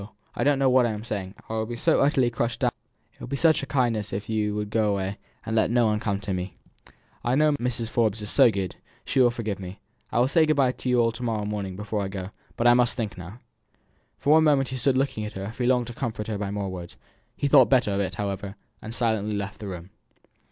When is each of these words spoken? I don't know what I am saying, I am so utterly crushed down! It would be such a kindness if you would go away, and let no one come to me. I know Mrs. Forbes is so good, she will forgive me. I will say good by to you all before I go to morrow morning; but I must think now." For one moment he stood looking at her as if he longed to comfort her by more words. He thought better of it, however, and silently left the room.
I 0.35 0.43
don't 0.43 0.57
know 0.57 0.67
what 0.67 0.87
I 0.87 0.93
am 0.93 1.03
saying, 1.03 1.35
I 1.47 1.53
am 1.61 1.75
so 1.75 2.01
utterly 2.01 2.31
crushed 2.31 2.61
down! 2.61 2.71
It 3.13 3.21
would 3.21 3.29
be 3.29 3.35
such 3.35 3.61
a 3.61 3.67
kindness 3.67 4.11
if 4.11 4.29
you 4.29 4.55
would 4.55 4.71
go 4.71 4.91
away, 4.93 5.19
and 5.45 5.55
let 5.55 5.69
no 5.69 5.85
one 5.85 5.99
come 5.99 6.19
to 6.21 6.33
me. 6.33 6.57
I 7.23 7.35
know 7.35 7.51
Mrs. 7.53 7.87
Forbes 7.87 8.19
is 8.19 8.31
so 8.31 8.49
good, 8.49 8.77
she 9.05 9.19
will 9.19 9.29
forgive 9.29 9.59
me. 9.59 9.79
I 10.11 10.17
will 10.17 10.27
say 10.27 10.47
good 10.47 10.55
by 10.55 10.71
to 10.71 10.89
you 10.89 10.99
all 10.99 11.11
before 11.11 11.11
I 11.11 11.11
go 11.11 11.17
to 11.17 11.23
morrow 11.23 11.45
morning; 11.45 11.75
but 12.55 12.65
I 12.67 12.73
must 12.73 12.97
think 12.97 13.15
now." 13.15 13.41
For 14.17 14.33
one 14.33 14.43
moment 14.45 14.69
he 14.69 14.77
stood 14.77 14.97
looking 14.97 15.23
at 15.23 15.33
her 15.33 15.43
as 15.43 15.49
if 15.49 15.57
he 15.59 15.67
longed 15.67 15.85
to 15.85 15.93
comfort 15.93 16.25
her 16.25 16.37
by 16.39 16.49
more 16.49 16.69
words. 16.69 16.97
He 17.37 17.47
thought 17.47 17.69
better 17.69 17.91
of 17.91 17.99
it, 17.99 18.15
however, 18.15 18.55
and 18.81 18.95
silently 18.95 19.35
left 19.35 19.59
the 19.59 19.67
room. 19.67 19.91